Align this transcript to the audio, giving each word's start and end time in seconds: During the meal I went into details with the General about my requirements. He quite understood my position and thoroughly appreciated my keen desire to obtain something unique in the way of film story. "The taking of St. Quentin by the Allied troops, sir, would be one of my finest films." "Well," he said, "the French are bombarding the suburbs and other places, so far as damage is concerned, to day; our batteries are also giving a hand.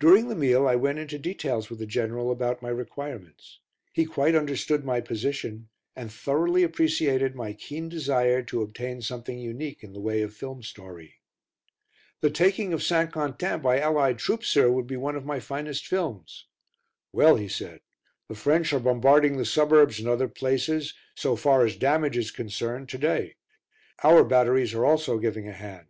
During 0.00 0.26
the 0.26 0.34
meal 0.34 0.66
I 0.66 0.74
went 0.74 0.98
into 0.98 1.20
details 1.20 1.70
with 1.70 1.78
the 1.78 1.86
General 1.86 2.32
about 2.32 2.62
my 2.62 2.68
requirements. 2.68 3.60
He 3.92 4.04
quite 4.04 4.34
understood 4.34 4.84
my 4.84 5.00
position 5.00 5.68
and 5.94 6.10
thoroughly 6.12 6.64
appreciated 6.64 7.36
my 7.36 7.52
keen 7.52 7.88
desire 7.88 8.42
to 8.42 8.62
obtain 8.62 9.02
something 9.02 9.38
unique 9.38 9.84
in 9.84 9.92
the 9.92 10.00
way 10.00 10.20
of 10.22 10.34
film 10.34 10.64
story. 10.64 11.20
"The 12.22 12.28
taking 12.30 12.72
of 12.72 12.82
St. 12.82 13.12
Quentin 13.12 13.60
by 13.60 13.76
the 13.76 13.82
Allied 13.84 14.18
troops, 14.18 14.48
sir, 14.48 14.68
would 14.68 14.88
be 14.88 14.96
one 14.96 15.14
of 15.14 15.24
my 15.24 15.38
finest 15.38 15.86
films." 15.86 16.46
"Well," 17.12 17.36
he 17.36 17.46
said, 17.46 17.82
"the 18.28 18.34
French 18.34 18.72
are 18.72 18.80
bombarding 18.80 19.36
the 19.36 19.44
suburbs 19.44 20.00
and 20.00 20.08
other 20.08 20.26
places, 20.26 20.92
so 21.14 21.36
far 21.36 21.64
as 21.64 21.76
damage 21.76 22.16
is 22.16 22.32
concerned, 22.32 22.88
to 22.88 22.98
day; 22.98 23.36
our 24.02 24.24
batteries 24.24 24.74
are 24.74 24.84
also 24.84 25.18
giving 25.18 25.46
a 25.46 25.52
hand. 25.52 25.86